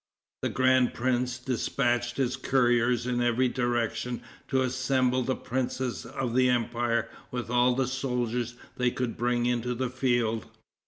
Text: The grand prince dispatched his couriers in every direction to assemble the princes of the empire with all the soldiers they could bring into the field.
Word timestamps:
The 0.41 0.49
grand 0.49 0.95
prince 0.95 1.37
dispatched 1.37 2.17
his 2.17 2.35
couriers 2.35 3.05
in 3.05 3.21
every 3.21 3.47
direction 3.47 4.23
to 4.47 4.63
assemble 4.63 5.21
the 5.21 5.35
princes 5.35 6.07
of 6.07 6.33
the 6.33 6.49
empire 6.49 7.07
with 7.29 7.51
all 7.51 7.75
the 7.75 7.85
soldiers 7.85 8.55
they 8.77 8.89
could 8.89 9.15
bring 9.15 9.45
into 9.45 9.75
the 9.75 9.91
field. 9.91 10.47